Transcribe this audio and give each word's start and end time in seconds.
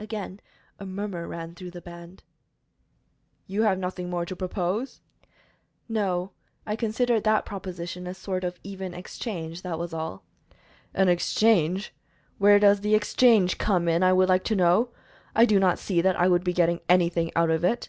Again 0.00 0.40
a 0.80 0.84
murmur 0.84 1.28
ran 1.28 1.54
through 1.54 1.70
the 1.70 1.80
band. 1.80 2.24
"You 3.46 3.62
have 3.62 3.78
nothing 3.78 4.10
more 4.10 4.26
to 4.26 4.34
propose?" 4.34 5.00
"No; 5.88 6.32
I 6.66 6.74
considered 6.74 7.22
that 7.22 7.44
proposition 7.46 8.08
a 8.08 8.12
sort 8.14 8.42
of 8.42 8.58
even 8.64 8.92
exchange; 8.92 9.62
that 9.62 9.78
was 9.78 9.94
all." 9.94 10.24
"An 10.92 11.08
exchange? 11.08 11.94
Where 12.38 12.58
does 12.58 12.80
the 12.80 12.96
exchange 12.96 13.56
come 13.56 13.86
in, 13.86 14.02
I 14.02 14.12
would 14.12 14.28
like 14.28 14.42
to 14.46 14.56
know? 14.56 14.88
I 15.32 15.44
do 15.44 15.60
not 15.60 15.78
see 15.78 16.00
that 16.00 16.18
I 16.18 16.26
would 16.26 16.42
be 16.42 16.52
getting 16.52 16.80
anything 16.88 17.30
out 17.36 17.50
of 17.50 17.62
it." 17.62 17.88